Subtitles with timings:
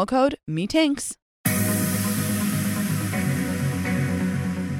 [0.00, 1.16] promo code MEETINKS.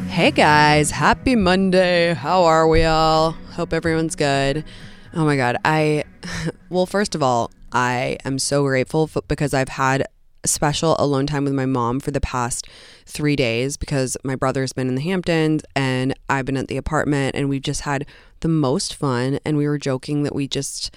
[0.08, 2.14] Hey guys, happy Monday.
[2.14, 3.32] How are we all?
[3.52, 4.64] Hope everyone's good.
[5.14, 5.56] Oh my God.
[5.64, 6.04] I,
[6.68, 10.04] well, first of all, I am so grateful for, because I've had
[10.44, 12.66] special alone time with my mom for the past
[13.04, 17.36] three days because my brother's been in the Hamptons and I've been at the apartment
[17.36, 18.06] and we've just had
[18.40, 19.38] the most fun.
[19.44, 20.94] And we were joking that we just,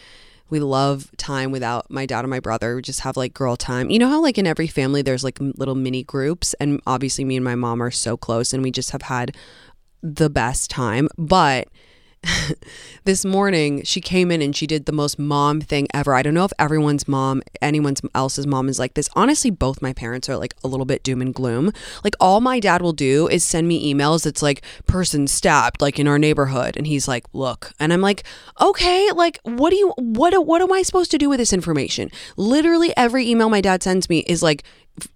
[0.50, 2.76] we love time without my dad and my brother.
[2.76, 3.90] We just have like girl time.
[3.90, 7.36] You know how like in every family there's like little mini groups and obviously me
[7.36, 9.36] and my mom are so close and we just have had
[10.02, 11.10] the best time.
[11.18, 11.68] But
[13.04, 16.14] this morning she came in and she did the most mom thing ever.
[16.14, 19.10] I don't know if everyone's mom, anyone's else's mom is like this.
[19.16, 21.72] Honestly, both my parents are like a little bit doom and gloom.
[22.04, 26.00] Like all my dad will do is send me emails that's like person stabbed like
[26.00, 28.24] in our neighborhood and he's like, "Look." And I'm like,
[28.62, 32.10] "Okay, like what do you what what am I supposed to do with this information?"
[32.38, 34.64] Literally every email my dad sends me is like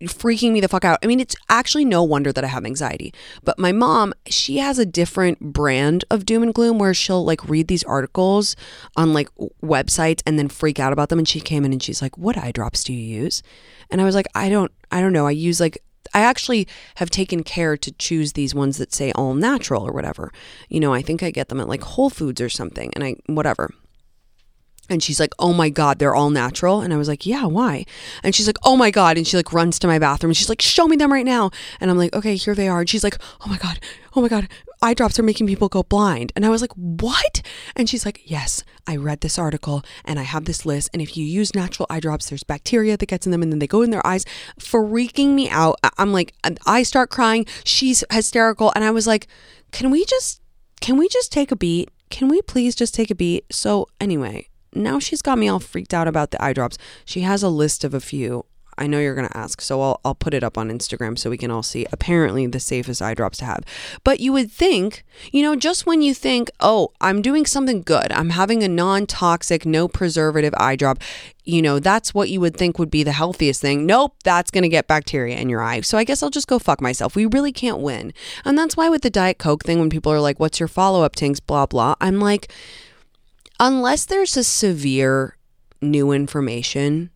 [0.04, 1.00] freaking me the fuck out.
[1.04, 3.14] I mean, it's actually no wonder that I have anxiety.
[3.44, 7.48] But my mom, she has a different brand of doom and gloom where she'll like
[7.48, 8.56] read these articles
[8.96, 9.30] on like
[9.64, 11.20] websites and then freak out about them.
[11.20, 13.44] And she came in and she's like, "What eye drops do you use?"
[13.92, 15.28] And I was like, "I don't, I don't know.
[15.28, 15.78] I use like."
[16.14, 20.32] I actually have taken care to choose these ones that say all natural or whatever.
[20.70, 23.18] You know, I think I get them at like Whole Foods or something and I
[23.26, 23.72] whatever.
[24.90, 27.86] And she's like, "Oh my god, they're all natural." And I was like, "Yeah, why?"
[28.24, 30.50] And she's like, "Oh my god." And she like runs to my bathroom and she's
[30.50, 33.04] like, "Show me them right now." And I'm like, "Okay, here they are." And she's
[33.04, 33.80] like, "Oh my god.
[34.16, 34.48] Oh my god.
[34.82, 37.42] Eye drops are making people go blind." And I was like, "What?"
[37.76, 41.18] And she's like, "Yes, I read this article and I have this list and if
[41.18, 43.82] you use natural eye drops, there's bacteria that gets in them and then they go
[43.82, 44.26] in their eyes."
[44.60, 45.78] Freaking me out.
[45.98, 46.34] I'm like,
[46.66, 47.46] I start crying.
[47.64, 49.28] She's hysterical and I was like,
[49.72, 50.42] "Can we just
[50.80, 51.90] can we just take a beat?
[52.10, 54.48] Can we please just take a beat?" So, anyway,
[54.84, 56.78] now she's got me all freaked out about the eye drops.
[57.06, 58.46] She has a list of a few.
[58.78, 61.32] I know you're going to ask, so I'll, I'll put it up on Instagram so
[61.32, 61.88] we can all see.
[61.92, 63.64] Apparently, the safest eye drops to have.
[64.04, 68.12] But you would think, you know, just when you think, oh, I'm doing something good,
[68.12, 71.00] I'm having a non toxic, no preservative eye drop,
[71.44, 73.86] you know, that's what you would think would be the healthiest thing.
[73.88, 75.82] Nope, that's going to get bacteria in your eye.
[75.82, 77.16] So I guess I'll just go fuck myself.
[77.16, 78.14] We really can't win.
[78.46, 81.02] And that's why with the Diet Coke thing, when people are like, what's your follow
[81.02, 82.52] up tanks, blah, blah, I'm like,
[83.60, 85.38] unless there's a severe
[85.82, 87.12] new information,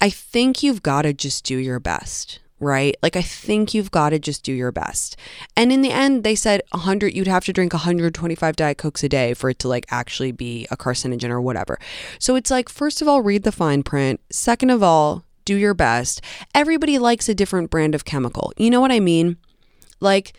[0.00, 2.96] I think you've got to just do your best right?
[3.02, 5.16] Like I think you've got to just do your best.
[5.56, 9.08] And in the end, they said 100 you'd have to drink 125 diet cokes a
[9.08, 11.78] day for it to like actually be a carcinogen or whatever.
[12.18, 14.20] So it's like first of all, read the fine print.
[14.30, 16.20] Second of all, do your best.
[16.54, 18.52] Everybody likes a different brand of chemical.
[18.56, 19.36] You know what I mean?
[20.00, 20.32] Like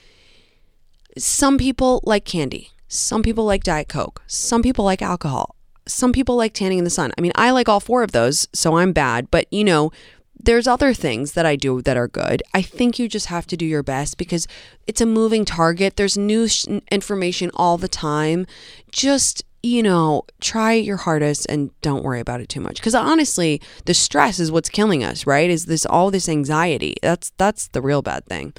[1.18, 2.72] some people like candy.
[2.88, 4.22] Some people like diet coke.
[4.28, 5.56] Some people like alcohol.
[5.88, 7.12] Some people like tanning in the sun.
[7.18, 9.92] I mean, I like all four of those, so I'm bad, but you know,
[10.38, 12.44] there's other things that I do that are good.
[12.54, 14.48] I think you just have to do your best because
[14.86, 15.96] it's a moving target.
[15.96, 18.46] There's new sh- information all the time.
[18.92, 22.82] Just, you know, try your hardest and don't worry about it too much.
[22.82, 25.50] Cuz honestly, the stress is what's killing us, right?
[25.50, 26.96] Is this all this anxiety.
[27.02, 28.54] That's that's the real bad thing.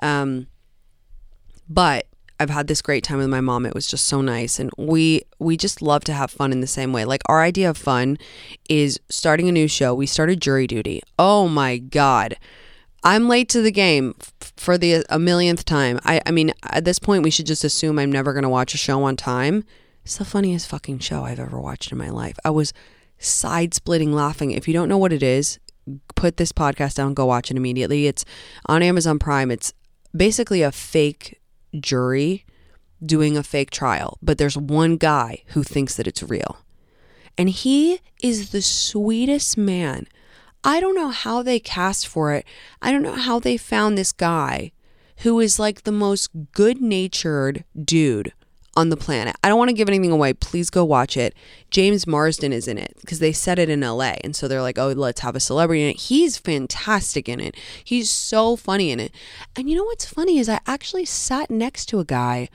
[0.00, 0.46] Um
[1.68, 2.06] but
[2.42, 3.64] I've had this great time with my mom.
[3.64, 6.66] It was just so nice and we we just love to have fun in the
[6.66, 7.04] same way.
[7.04, 8.18] Like our idea of fun
[8.68, 9.94] is starting a new show.
[9.94, 11.02] We started Jury Duty.
[11.18, 12.36] Oh my god.
[13.04, 14.14] I'm late to the game
[14.56, 16.00] for the a millionth time.
[16.04, 18.74] I I mean, at this point we should just assume I'm never going to watch
[18.74, 19.64] a show on time.
[20.04, 22.36] It's the funniest fucking show I've ever watched in my life.
[22.44, 22.72] I was
[23.18, 24.50] side splitting laughing.
[24.50, 25.60] If you don't know what it is,
[26.16, 28.08] put this podcast down, go watch it immediately.
[28.08, 28.24] It's
[28.66, 29.52] on Amazon Prime.
[29.52, 29.72] It's
[30.14, 31.38] basically a fake
[31.78, 32.44] jury
[33.04, 36.58] doing a fake trial, but there's one guy who thinks that it's real.
[37.36, 40.06] And he is the sweetest man.
[40.64, 42.46] I don't know how they cast for it.
[42.80, 44.72] I don't know how they found this guy
[45.18, 48.32] who is like the most good natured dude
[48.74, 49.36] on the planet.
[49.42, 50.32] I don't want to give anything away.
[50.32, 51.34] Please go watch it.
[51.70, 54.14] James Marsden is in it because they set it in LA.
[54.24, 56.00] And so they're like, oh, let's have a celebrity in it.
[56.00, 57.56] He's fantastic in it.
[57.84, 59.12] He's so funny in it.
[59.56, 62.48] And you know what's funny is I actually sat next to a guy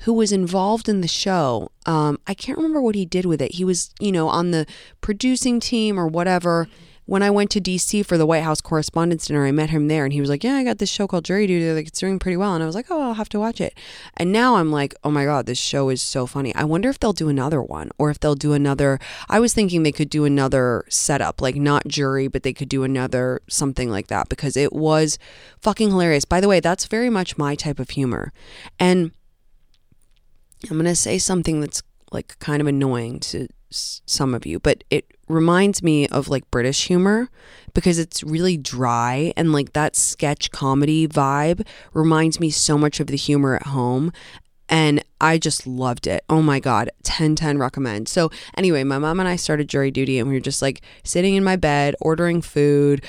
[0.00, 1.70] who was involved in the show.
[1.86, 3.54] Um, I can't remember what he did with it.
[3.54, 4.66] He was, you know, on the
[5.00, 6.68] producing team or whatever
[7.06, 10.04] when I went to DC for the White House Correspondents' Dinner, I met him there
[10.04, 11.72] and he was like, Yeah, I got this show called Jury Duty.
[11.72, 12.54] Like, it's doing pretty well.
[12.54, 13.74] And I was like, Oh, I'll have to watch it.
[14.16, 16.54] And now I'm like, Oh my God, this show is so funny.
[16.54, 19.00] I wonder if they'll do another one or if they'll do another.
[19.28, 22.84] I was thinking they could do another setup, like not jury, but they could do
[22.84, 25.18] another something like that because it was
[25.60, 26.24] fucking hilarious.
[26.24, 28.32] By the way, that's very much my type of humor.
[28.78, 29.10] And
[30.70, 31.82] I'm going to say something that's
[32.12, 36.86] like kind of annoying to some of you, but it reminds me of like British
[36.86, 37.28] humor
[37.74, 43.06] because it's really dry and like that sketch comedy vibe reminds me so much of
[43.06, 44.12] the humor at home
[44.68, 46.24] and I just loved it.
[46.30, 48.08] Oh my god, 10 10 recommend.
[48.08, 51.34] So, anyway, my mom and I started jury duty and we were just like sitting
[51.34, 53.04] in my bed, ordering food,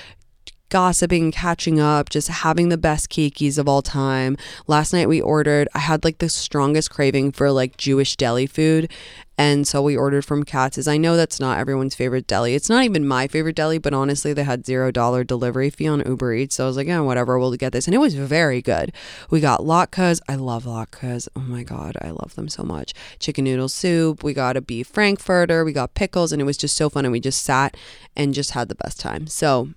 [0.73, 4.35] gossiping, catching up, just having the best kikis of all time.
[4.65, 8.91] Last night we ordered, I had like the strongest craving for like Jewish deli food.
[9.37, 10.87] And so we ordered from Katz's.
[10.87, 12.55] I know that's not everyone's favorite deli.
[12.55, 16.01] It's not even my favorite deli, but honestly, they had zero dollar delivery fee on
[16.07, 16.55] Uber Eats.
[16.55, 17.87] So I was like, yeah, whatever, we'll get this.
[17.87, 18.91] And it was very good.
[19.29, 20.21] We got latkes.
[20.27, 21.27] I love latkes.
[21.35, 22.93] Oh my God, I love them so much.
[23.19, 24.23] Chicken noodle soup.
[24.23, 25.63] We got a beef frankfurter.
[25.63, 26.31] We got pickles.
[26.31, 27.05] And it was just so fun.
[27.05, 27.77] And we just sat
[28.15, 29.27] and just had the best time.
[29.27, 29.69] So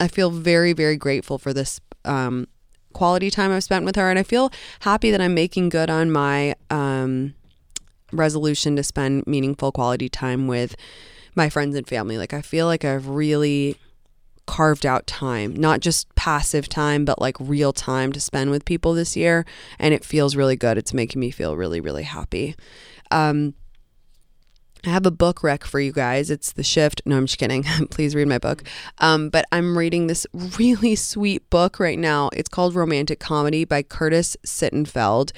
[0.00, 2.46] I feel very, very grateful for this um,
[2.92, 4.10] quality time I've spent with her.
[4.10, 4.50] And I feel
[4.80, 6.54] happy that I'm making good on my.
[6.70, 7.34] Um,
[8.12, 10.76] resolution to spend meaningful quality time with
[11.34, 12.18] my friends and family.
[12.18, 13.76] Like I feel like I've really
[14.46, 18.94] carved out time, not just passive time, but like real time to spend with people
[18.94, 19.44] this year.
[19.78, 20.78] And it feels really good.
[20.78, 22.56] It's making me feel really, really happy.
[23.10, 23.54] Um,
[24.88, 26.30] I have a book rec for you guys.
[26.30, 27.02] It's The Shift.
[27.04, 27.62] No, I'm just kidding.
[27.90, 28.62] Please read my book.
[28.98, 32.30] Um, but I'm reading this really sweet book right now.
[32.32, 35.32] It's called Romantic Comedy by Curtis Sittenfeld.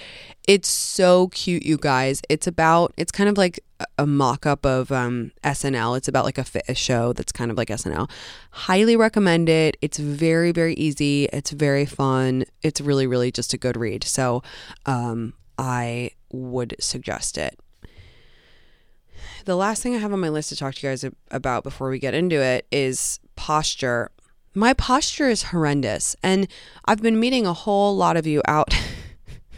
[0.46, 2.22] It's so cute, you guys.
[2.28, 3.58] It's about, it's kind of like
[3.98, 5.96] a mock up of um, SNL.
[5.96, 8.08] It's about like a fitness show that's kind of like SNL.
[8.52, 9.76] Highly recommend it.
[9.82, 11.24] It's very, very easy.
[11.32, 12.44] It's very fun.
[12.62, 14.04] It's really, really just a good read.
[14.04, 14.44] So
[14.86, 17.58] um, I would suggest it
[19.44, 21.90] the last thing I have on my list to talk to you guys about before
[21.90, 24.10] we get into it is posture.
[24.54, 26.48] My posture is horrendous, and
[26.84, 28.74] I've been meeting a whole lot of you out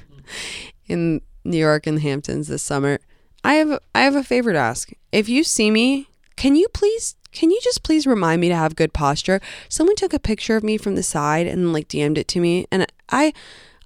[0.87, 2.99] in New York and the Hamptons this summer.
[3.45, 4.93] I have I have a favor to ask.
[5.11, 8.77] If you see me, can you please can you just please remind me to have
[8.77, 9.41] good posture?
[9.69, 12.67] Someone took a picture of me from the side and like DM'd it to me
[12.71, 13.33] and I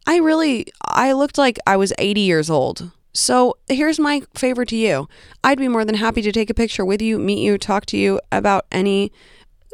[0.07, 2.91] I really I looked like I was 80 years old.
[3.17, 5.09] So here's my favor to you.
[5.43, 7.97] I'd be more than happy to take a picture with you, meet you, talk to
[7.97, 9.11] you about any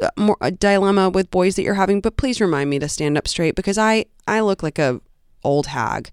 [0.01, 3.27] uh, more dilemma with boys that you're having, but please remind me to stand up
[3.27, 5.01] straight because I I look like a
[5.43, 6.09] old hag.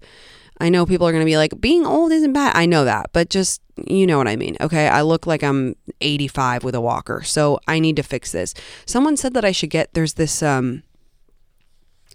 [0.59, 2.55] I know people are going to be like, being old isn't bad.
[2.55, 4.57] I know that, but just, you know what I mean.
[4.61, 4.87] Okay.
[4.87, 7.23] I look like I'm 85 with a walker.
[7.23, 8.53] So I need to fix this.
[8.85, 10.83] Someone said that I should get, there's this um,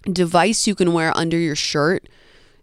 [0.04, 2.08] device you can wear under your shirt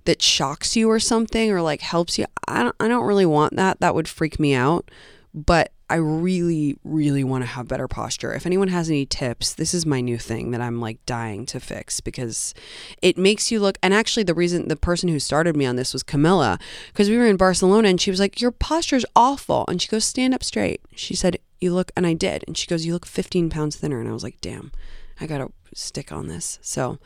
[0.06, 2.26] that shocks you or something or like helps you.
[2.48, 3.80] I don't, I don't really want that.
[3.80, 4.90] That would freak me out.
[5.34, 8.34] But I really, really want to have better posture.
[8.34, 11.60] If anyone has any tips, this is my new thing that I'm like dying to
[11.60, 12.56] fix because
[13.02, 13.78] it makes you look.
[13.84, 16.58] And actually, the reason the person who started me on this was Camilla
[16.88, 19.66] because we were in Barcelona and she was like, Your posture's awful.
[19.68, 20.82] And she goes, Stand up straight.
[20.96, 22.44] She said, You look, and I did.
[22.48, 24.00] And she goes, You look 15 pounds thinner.
[24.00, 24.72] And I was like, Damn,
[25.20, 26.60] I got to stick on this.
[26.62, 26.98] So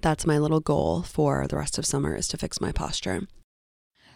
[0.00, 3.22] that's my little goal for the rest of summer is to fix my posture.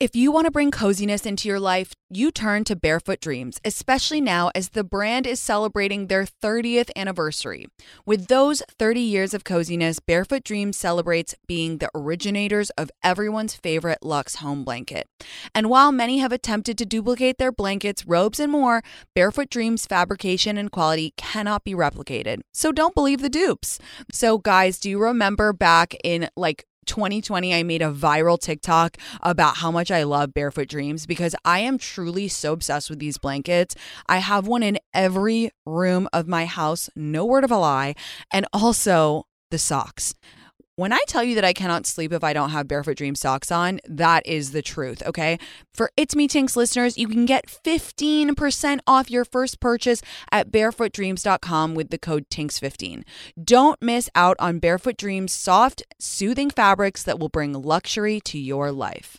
[0.00, 4.20] If you want to bring coziness into your life, you turn to Barefoot Dreams, especially
[4.20, 7.66] now as the brand is celebrating their 30th anniversary.
[8.04, 13.98] With those 30 years of coziness, Barefoot Dreams celebrates being the originators of everyone's favorite
[14.02, 15.06] Luxe home blanket.
[15.54, 18.82] And while many have attempted to duplicate their blankets, robes, and more,
[19.14, 22.40] Barefoot Dreams fabrication and quality cannot be replicated.
[22.52, 23.78] So don't believe the dupes.
[24.10, 29.58] So, guys, do you remember back in like 2020, I made a viral TikTok about
[29.58, 33.74] how much I love Barefoot Dreams because I am truly so obsessed with these blankets.
[34.08, 37.94] I have one in every room of my house, no word of a lie,
[38.32, 40.14] and also the socks.
[40.76, 43.52] When I tell you that I cannot sleep if I don't have Barefoot Dream socks
[43.52, 45.38] on, that is the truth, okay?
[45.72, 50.02] For It's Me Tinks listeners, you can get 15% off your first purchase
[50.32, 53.04] at barefootdreams.com with the code TINKS15.
[53.40, 58.72] Don't miss out on Barefoot Dreams soft, soothing fabrics that will bring luxury to your
[58.72, 59.18] life.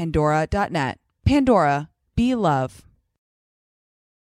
[0.00, 0.98] pandora.net.
[1.26, 2.86] Pandora, be love.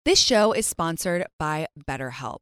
[0.04, 2.42] This show is sponsored by BetterHelp.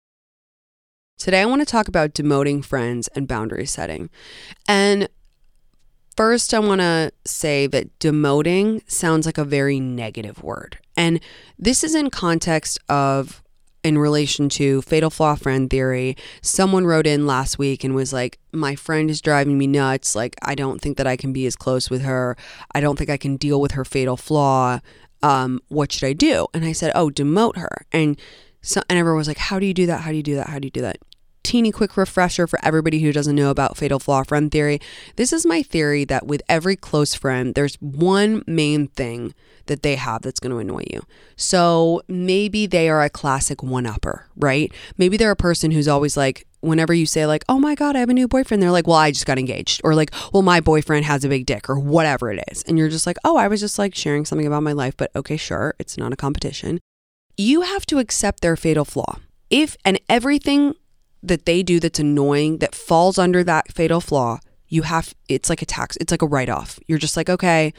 [1.21, 4.09] Today, I want to talk about demoting friends and boundary setting.
[4.67, 5.07] And
[6.15, 10.79] first, I want to say that demoting sounds like a very negative word.
[10.97, 11.19] And
[11.59, 13.43] this is in context of
[13.83, 16.17] in relation to fatal flaw friend theory.
[16.41, 20.15] Someone wrote in last week and was like, My friend is driving me nuts.
[20.15, 22.35] Like, I don't think that I can be as close with her.
[22.73, 24.79] I don't think I can deal with her fatal flaw.
[25.21, 26.47] Um, what should I do?
[26.51, 27.85] And I said, Oh, demote her.
[27.91, 28.19] And
[28.63, 30.01] so, and everyone was like, How do you do that?
[30.01, 30.49] How do you do that?
[30.49, 30.97] How do you do that?
[31.43, 34.79] Teeny quick refresher for everybody who doesn't know about fatal flaw friend theory.
[35.15, 39.33] This is my theory that with every close friend, there's one main thing
[39.67, 41.01] that they have that's going to annoy you.
[41.35, 44.71] So maybe they are a classic one upper, right?
[44.97, 47.99] Maybe they're a person who's always like, whenever you say like, "Oh my god, I
[47.99, 50.61] have a new boyfriend," they're like, "Well, I just got engaged," or like, "Well, my
[50.61, 53.47] boyfriend has a big dick," or whatever it is, and you're just like, "Oh, I
[53.47, 56.79] was just like sharing something about my life," but okay, sure, it's not a competition.
[57.37, 59.17] You have to accept their fatal flaw.
[59.49, 60.75] If and everything
[61.23, 65.61] that they do that's annoying that falls under that fatal flaw, you have it's like
[65.61, 66.79] a tax, it's like a write off.
[66.87, 67.73] You're just like, okay,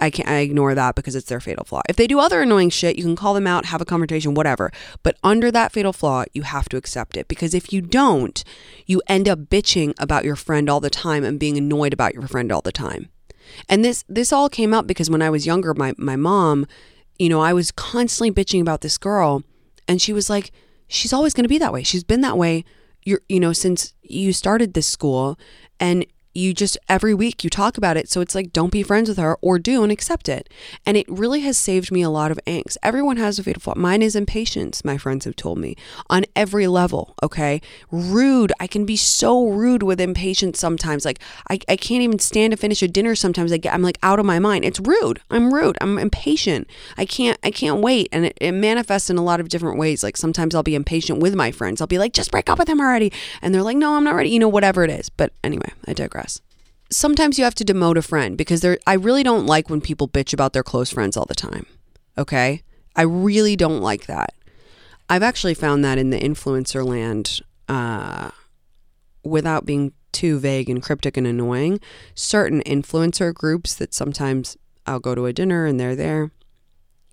[0.00, 1.82] I can't I ignore that because it's their fatal flaw.
[1.88, 4.70] If they do other annoying shit, you can call them out, have a conversation, whatever.
[5.02, 8.42] But under that fatal flaw, you have to accept it because if you don't,
[8.86, 12.28] you end up bitching about your friend all the time and being annoyed about your
[12.28, 13.08] friend all the time.
[13.68, 16.66] And this this all came up because when I was younger, my my mom,
[17.18, 19.42] you know, I was constantly bitching about this girl
[19.88, 20.52] and she was like,
[20.86, 21.82] she's always going to be that way.
[21.82, 22.64] She's been that way
[23.08, 25.38] you're you know since you started this school
[25.80, 26.04] and
[26.34, 28.08] you just every week you talk about it.
[28.08, 30.48] So it's like, don't be friends with her or do and accept it.
[30.86, 32.76] And it really has saved me a lot of angst.
[32.82, 33.74] Everyone has a fatal flaw.
[33.76, 35.76] Mine is impatience, my friends have told me,
[36.08, 37.14] on every level.
[37.22, 37.60] Okay.
[37.90, 38.52] Rude.
[38.60, 41.04] I can be so rude with impatience sometimes.
[41.04, 43.52] Like, I, I can't even stand to finish a dinner sometimes.
[43.52, 44.64] I get, I'm like out of my mind.
[44.64, 45.20] It's rude.
[45.30, 45.76] I'm rude.
[45.80, 46.68] I'm impatient.
[46.96, 48.08] I can't, I can't wait.
[48.12, 50.02] And it, it manifests in a lot of different ways.
[50.02, 51.80] Like, sometimes I'll be impatient with my friends.
[51.80, 53.12] I'll be like, just break up with him already.
[53.42, 54.30] And they're like, no, I'm not ready.
[54.30, 55.08] You know, whatever it is.
[55.08, 56.27] But anyway, I digress
[56.90, 60.08] sometimes you have to demote a friend because there I really don't like when people
[60.08, 61.66] bitch about their close friends all the time.
[62.16, 62.62] Okay?
[62.96, 64.34] I really don't like that.
[65.08, 68.30] I've actually found that in the influencer land uh,
[69.22, 71.80] without being too vague and cryptic and annoying,
[72.14, 76.30] certain influencer groups that sometimes I'll go to a dinner and they're there.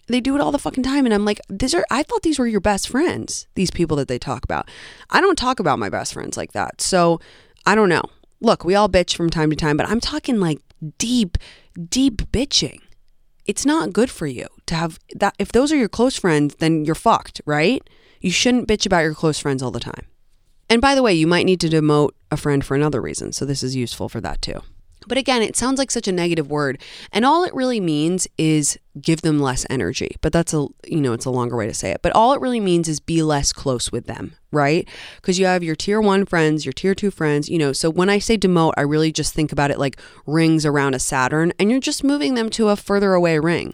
[0.08, 2.40] They do it all the fucking time and I'm like, these are I thought these
[2.40, 4.70] were your best friends, these people that they talk about.
[5.10, 6.80] I don't talk about my best friends like that.
[6.82, 7.20] So,
[7.66, 8.04] I don't know
[8.42, 10.60] look, we all bitch from time to time, but I'm talking like
[10.98, 11.38] deep,
[11.90, 12.80] deep bitching.
[13.46, 15.36] It's not good for you to have that.
[15.38, 17.88] If those are your close friends, then you're fucked, right?
[18.22, 20.08] You shouldn't bitch about your close friends all the time.
[20.70, 23.32] And by the way, you might need to demote a friend for another reason.
[23.32, 24.62] So this is useful for that too.
[25.08, 26.82] But again, it sounds like such a negative word.
[27.12, 30.16] And all it really means is give them less energy.
[30.22, 32.02] But that's a, you know, it's a longer way to say it.
[32.02, 34.88] But all it really means is be less close with them, right?
[35.18, 37.74] Because you have your tier one friends, your tier two friends, you know.
[37.74, 41.00] So when I say demote, I really just think about it like rings around a
[41.00, 43.74] Saturn and you're just moving them to a further away ring.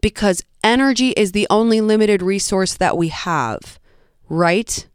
[0.00, 3.78] Because energy is the only limited resource that we have,
[4.28, 4.86] right?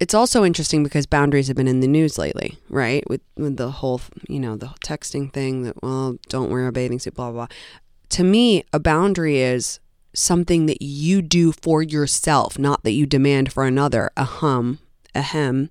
[0.00, 3.08] It's also interesting because boundaries have been in the news lately, right?
[3.08, 6.98] With, with the whole, you know, the texting thing that, well, don't wear a bathing
[6.98, 7.56] suit, blah, blah, blah.
[8.10, 9.78] To me, a boundary is
[10.14, 14.10] something that you do for yourself, not that you demand for another.
[14.16, 14.78] A hum,
[15.14, 15.70] a hem.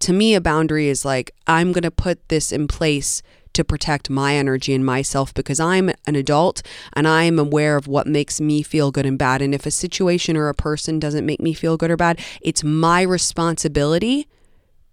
[0.00, 3.22] To me, a boundary is like, I'm going to put this in place
[3.54, 6.62] to protect my energy and myself because I'm an adult
[6.92, 9.42] and I am aware of what makes me feel good and bad.
[9.42, 12.62] And if a situation or a person doesn't make me feel good or bad, it's
[12.62, 14.28] my responsibility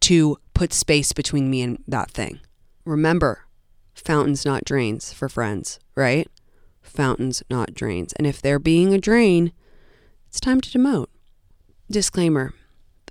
[0.02, 2.40] to put space between me and that thing.
[2.86, 3.46] Remember,
[3.94, 6.28] fountains, not drains for friends, right?
[6.82, 8.14] Fountains, not drains.
[8.14, 9.54] And if they're being a drain,
[10.28, 11.08] it's time to demote.
[11.90, 12.54] Disclaimer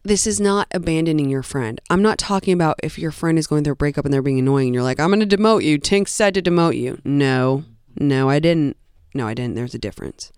[0.03, 1.81] this is not abandoning your friend.
[1.91, 4.39] I'm not talking about if your friend is going through a breakup and they're being
[4.39, 5.79] annoying and you're like, I'm going to demote you.
[5.79, 7.01] Tink said to demote you.
[7.05, 7.65] No,
[7.99, 8.77] no, I didn't.
[9.15, 9.57] No, I didn't.
[9.57, 10.33] There's a difference.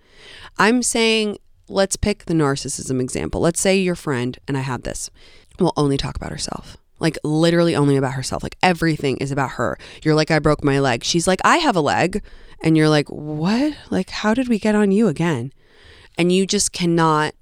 [0.58, 3.40] I'm saying, let's pick the narcissism example.
[3.40, 5.10] Let's say your friend, and I have this,
[5.58, 6.76] will only talk about herself.
[6.98, 8.42] Like literally only about herself.
[8.42, 9.78] Like everything is about her.
[10.04, 11.04] You're like, I broke my leg.
[11.04, 12.22] She's like, I have a leg.
[12.62, 13.76] And you're like, what?
[13.90, 15.52] Like, how did we get on you again?
[16.16, 17.34] And you just cannot,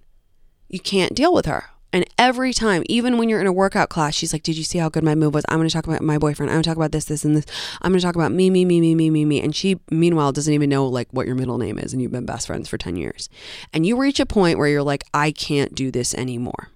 [0.68, 1.69] you can't deal with her.
[1.92, 4.78] And every time, even when you're in a workout class, she's like, Did you see
[4.78, 5.44] how good my move was?
[5.48, 6.50] I'm going to talk about my boyfriend.
[6.50, 7.46] I'm going to talk about this, this, and this.
[7.82, 9.40] I'm going to talk about me, me, me, me, me, me, me.
[9.40, 11.92] And she, meanwhile, doesn't even know like what your middle name is.
[11.92, 13.28] And you've been best friends for 10 years.
[13.72, 16.68] And you reach a point where you're like, I can't do this anymore.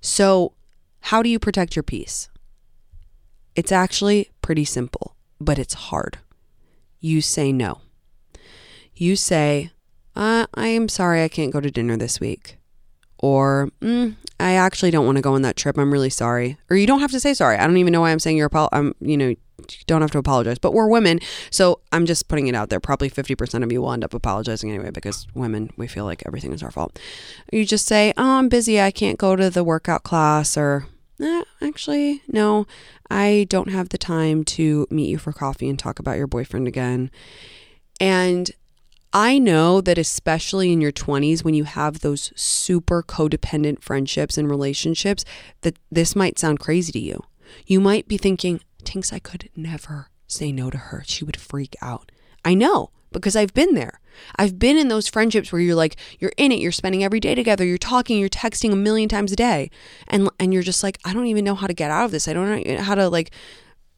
[0.00, 0.52] So,
[1.00, 2.28] how do you protect your peace?
[3.54, 6.18] It's actually pretty simple, but it's hard.
[6.98, 7.80] You say no.
[8.94, 9.70] You say,
[10.16, 12.56] uh, I am sorry I can't go to dinner this week
[13.20, 15.78] or mm, I actually don't want to go on that trip.
[15.78, 16.58] I'm really sorry.
[16.70, 17.56] Or you don't have to say sorry.
[17.56, 20.10] I don't even know why I'm saying you're apo- I'm you know you don't have
[20.12, 20.58] to apologize.
[20.58, 22.80] But we're women, so I'm just putting it out there.
[22.80, 26.52] Probably 50% of you will end up apologizing anyway because women we feel like everything
[26.52, 26.98] is our fault.
[27.52, 28.80] You just say, "Oh, I'm busy.
[28.80, 30.86] I can't go to the workout class," or
[31.20, 32.66] eh, actually, no,
[33.10, 36.66] I don't have the time to meet you for coffee and talk about your boyfriend
[36.66, 37.10] again.
[38.00, 38.50] And
[39.12, 44.48] I know that especially in your 20s when you have those super codependent friendships and
[44.48, 45.24] relationships
[45.62, 47.24] that this might sound crazy to you.
[47.66, 51.02] You might be thinking, "Tinks, I could never say no to her.
[51.06, 52.12] She would freak out."
[52.44, 54.00] I know because I've been there.
[54.36, 57.34] I've been in those friendships where you're like you're in it, you're spending every day
[57.34, 59.72] together, you're talking, you're texting a million times a day.
[60.06, 62.28] And and you're just like, "I don't even know how to get out of this.
[62.28, 63.32] I don't know how to like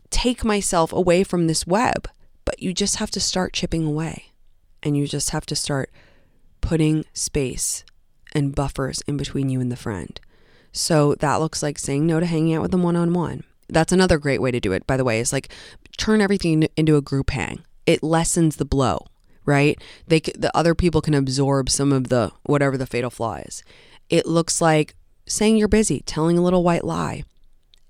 [0.09, 2.09] take myself away from this web."
[2.47, 4.32] But you just have to start chipping away
[4.83, 5.91] and you just have to start
[6.61, 7.85] putting space
[8.35, 10.21] and buffers in between you and the friend.
[10.73, 13.45] So that looks like saying no to hanging out with them one on one.
[13.69, 15.53] That's another great way to do it, by the way, is like
[15.97, 17.65] turn everything into a group hang.
[17.87, 19.07] It lessens the blow,
[19.45, 19.81] right?
[20.07, 23.63] They the other people can absorb some of the whatever the fatal flaw is.
[24.09, 24.95] It looks like
[25.27, 27.25] saying you're busy, telling a little white lie.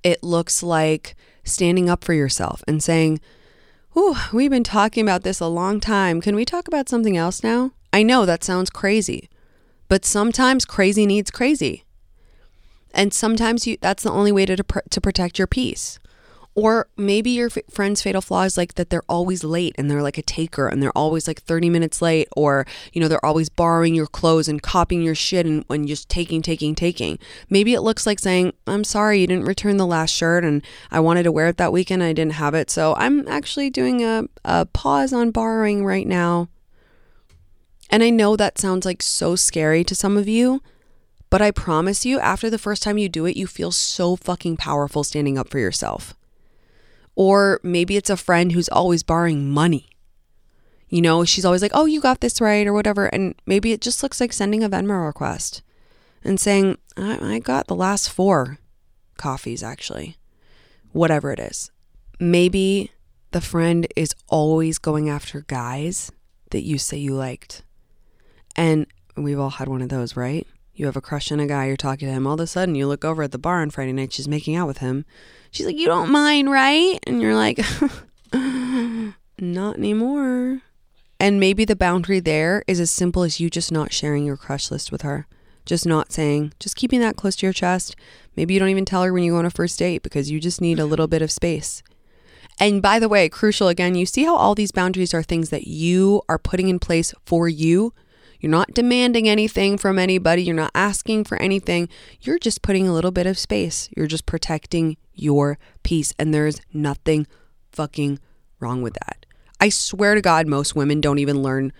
[0.02, 3.20] It looks like standing up for yourself and saying,
[4.32, 6.22] We've been talking about this a long time.
[6.22, 7.72] Can we talk about something else now?
[7.92, 9.28] I know that sounds crazy,
[9.88, 11.84] but sometimes crazy needs crazy.
[12.94, 15.98] And sometimes you, that's the only way to, to protect your peace.
[16.54, 20.02] Or maybe your f- friend's fatal flaw is like that they're always late and they're
[20.02, 23.48] like a taker and they're always like 30 minutes late, or, you know, they're always
[23.48, 27.18] borrowing your clothes and copying your shit and, and just taking, taking, taking.
[27.48, 31.00] Maybe it looks like saying, I'm sorry, you didn't return the last shirt and I
[31.00, 32.02] wanted to wear it that weekend.
[32.02, 32.70] I didn't have it.
[32.70, 36.48] So I'm actually doing a, a pause on borrowing right now.
[37.88, 40.62] And I know that sounds like so scary to some of you,
[41.28, 44.58] but I promise you, after the first time you do it, you feel so fucking
[44.58, 46.14] powerful standing up for yourself.
[47.14, 49.90] Or maybe it's a friend who's always borrowing money.
[50.88, 53.06] You know, she's always like, oh, you got this right, or whatever.
[53.06, 55.62] And maybe it just looks like sending a Venmo request
[56.22, 58.58] and saying, I, I got the last four
[59.16, 60.16] coffees, actually.
[60.92, 61.70] Whatever it is.
[62.20, 62.90] Maybe
[63.30, 66.12] the friend is always going after guys
[66.50, 67.62] that you say you liked.
[68.54, 70.46] And we've all had one of those, right?
[70.82, 72.74] You have a crush on a guy, you're talking to him, all of a sudden
[72.74, 75.04] you look over at the bar on Friday night, she's making out with him.
[75.52, 76.98] She's like, You don't mind, right?
[77.06, 77.60] And you're like,
[79.38, 80.62] Not anymore.
[81.20, 84.72] And maybe the boundary there is as simple as you just not sharing your crush
[84.72, 85.28] list with her.
[85.64, 87.94] Just not saying, just keeping that close to your chest.
[88.34, 90.40] Maybe you don't even tell her when you go on a first date because you
[90.40, 91.84] just need a little bit of space.
[92.58, 95.68] And by the way, crucial again, you see how all these boundaries are things that
[95.68, 97.94] you are putting in place for you
[98.42, 100.42] you're not demanding anything from anybody.
[100.42, 101.88] You're not asking for anything.
[102.20, 103.88] You're just putting a little bit of space.
[103.96, 106.12] You're just protecting your peace.
[106.18, 107.28] And there's nothing
[107.70, 108.18] fucking
[108.58, 109.24] wrong with that.
[109.60, 111.72] I swear to God, most women don't even learn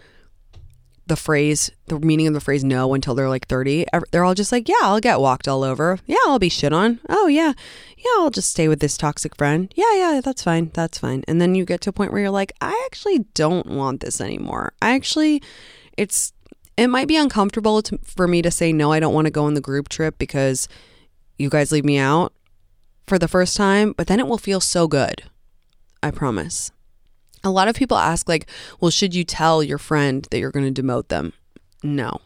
[1.09, 3.87] the phrase, the meaning of the phrase no until they're like 30.
[4.13, 5.99] They're all just like, yeah, I'll get walked all over.
[6.07, 7.01] Yeah, I'll be shit on.
[7.09, 7.55] Oh, yeah.
[7.99, 9.73] Yeah, I'll just stay with this toxic friend.
[9.75, 10.71] Yeah, yeah, that's fine.
[10.75, 11.25] That's fine.
[11.27, 14.21] And then you get to a point where you're like, I actually don't want this
[14.21, 14.75] anymore.
[14.81, 15.43] I actually,
[15.99, 16.33] it's
[16.77, 19.45] it might be uncomfortable to, for me to say no, I don't want to go
[19.45, 20.69] on the group trip because
[21.39, 22.33] you guys leave me out
[23.07, 25.25] for the first time, but then it will feel so good.
[26.03, 26.71] I promise.
[27.45, 28.49] A lot of people ask, like,
[28.81, 31.33] well, should you tell your friend that you're going to demote them?
[31.83, 32.21] No.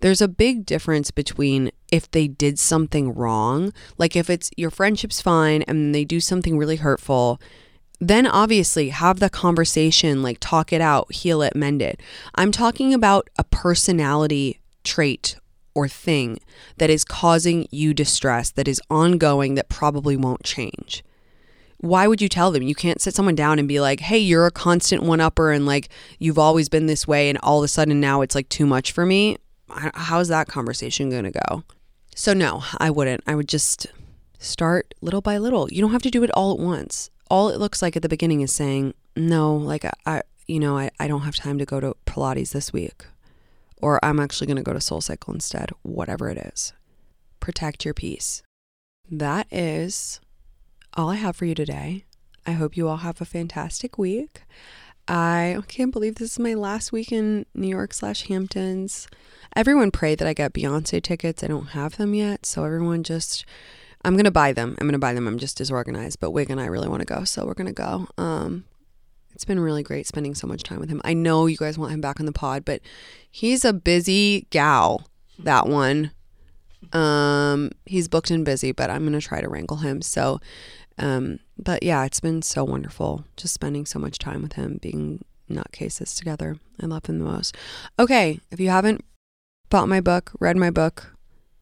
[0.00, 5.22] There's a big difference between if they did something wrong, like if it's your friendship's
[5.22, 7.40] fine and they do something really hurtful
[7.98, 12.00] then obviously have the conversation, like talk it out, heal it, mend it.
[12.34, 15.36] I'm talking about a personality trait
[15.74, 16.38] or thing
[16.78, 21.04] that is causing you distress, that is ongoing, that probably won't change.
[21.78, 22.62] Why would you tell them?
[22.62, 25.66] You can't sit someone down and be like, hey, you're a constant one upper and
[25.66, 28.66] like you've always been this way, and all of a sudden now it's like too
[28.66, 29.36] much for me.
[29.68, 31.64] How's that conversation going to go?
[32.14, 33.22] So, no, I wouldn't.
[33.26, 33.86] I would just
[34.38, 35.68] start little by little.
[35.70, 37.10] You don't have to do it all at once.
[37.28, 40.78] All it looks like at the beginning is saying, no, like I, I you know,
[40.78, 43.06] I, I don't have time to go to Pilates this week
[43.80, 46.72] or I'm actually going to go to Soul Cycle instead, whatever it is.
[47.40, 48.42] Protect your peace.
[49.10, 50.20] That is
[50.94, 52.04] all I have for you today.
[52.46, 54.42] I hope you all have a fantastic week.
[55.08, 59.06] I can't believe this is my last week in New York slash Hamptons.
[59.54, 61.44] Everyone pray that I get Beyonce tickets.
[61.44, 62.44] I don't have them yet.
[62.44, 63.44] So everyone just
[64.04, 64.76] I'm gonna buy them.
[64.80, 65.26] I'm gonna buy them.
[65.26, 66.20] I'm just disorganized.
[66.20, 68.08] But Wig and I really want to go, so we're gonna go.
[68.18, 68.64] Um
[69.36, 71.02] it's been really great spending so much time with him.
[71.04, 72.80] I know you guys want him back on the pod, but
[73.30, 75.06] he's a busy gal,
[75.38, 76.12] that one.
[76.94, 80.00] Um, he's booked and busy, but I'm gonna try to wrangle him.
[80.00, 80.40] So,
[80.96, 85.22] um, but yeah, it's been so wonderful just spending so much time with him, being
[85.50, 86.56] nutcases together.
[86.80, 87.54] I love him the most.
[87.98, 89.04] Okay, if you haven't
[89.68, 91.14] bought my book, read my book,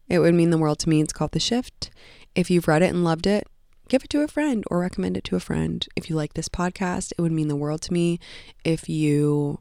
[0.07, 1.01] it would mean the world to me.
[1.01, 1.89] It's called The Shift.
[2.35, 3.47] If you've read it and loved it,
[3.87, 5.85] give it to a friend or recommend it to a friend.
[5.95, 8.19] If you like this podcast, it would mean the world to me
[8.63, 9.59] if you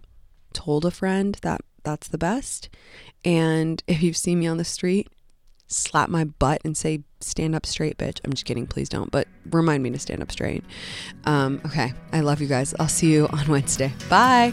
[0.53, 2.69] told a friend that that's the best.
[3.25, 5.09] And if you've seen me on the street,
[5.69, 8.21] slap my butt and say, stand up straight, bitch.
[8.25, 8.67] I'm just kidding.
[8.67, 9.11] Please don't.
[9.11, 10.65] But remind me to stand up straight.
[11.25, 11.93] Um, okay.
[12.13, 12.75] I love you guys.
[12.79, 13.93] I'll see you on Wednesday.
[14.09, 14.53] Bye.